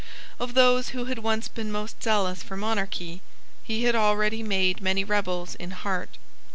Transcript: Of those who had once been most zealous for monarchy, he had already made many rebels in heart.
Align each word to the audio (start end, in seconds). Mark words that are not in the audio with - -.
Of 0.39 0.55
those 0.55 0.89
who 0.97 1.05
had 1.05 1.19
once 1.19 1.47
been 1.47 1.71
most 1.71 2.01
zealous 2.01 2.41
for 2.41 2.57
monarchy, 2.57 3.21
he 3.63 3.83
had 3.83 3.93
already 3.95 4.41
made 4.41 4.81
many 4.81 5.03
rebels 5.03 5.53
in 5.53 5.69
heart. 5.69 6.17